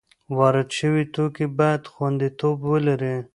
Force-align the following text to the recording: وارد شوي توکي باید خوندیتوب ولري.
وارد 0.37 0.69
شوي 0.79 1.03
توکي 1.13 1.45
باید 1.59 1.81
خوندیتوب 1.93 2.57
ولري. 2.71 3.15